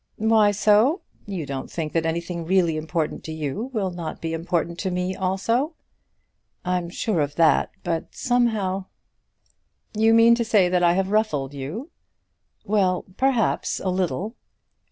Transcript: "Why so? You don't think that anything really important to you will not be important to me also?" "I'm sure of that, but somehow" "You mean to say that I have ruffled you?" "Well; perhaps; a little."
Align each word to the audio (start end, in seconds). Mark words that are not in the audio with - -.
"Why 0.17 0.49
so? 0.49 1.01
You 1.27 1.45
don't 1.45 1.69
think 1.69 1.93
that 1.93 2.07
anything 2.07 2.43
really 2.43 2.75
important 2.75 3.23
to 3.25 3.31
you 3.31 3.69
will 3.71 3.91
not 3.91 4.19
be 4.19 4.33
important 4.33 4.79
to 4.79 4.89
me 4.89 5.15
also?" 5.15 5.75
"I'm 6.65 6.89
sure 6.89 7.21
of 7.21 7.35
that, 7.35 7.69
but 7.83 8.15
somehow" 8.15 8.85
"You 9.93 10.15
mean 10.15 10.33
to 10.33 10.43
say 10.43 10.69
that 10.69 10.81
I 10.81 10.93
have 10.93 11.11
ruffled 11.11 11.53
you?" 11.53 11.91
"Well; 12.65 13.05
perhaps; 13.15 13.79
a 13.79 13.89
little." 13.91 14.33